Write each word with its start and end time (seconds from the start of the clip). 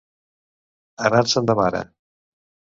Anar-se'n 1.09 1.53
de 1.53 1.59
mare. 1.63 1.85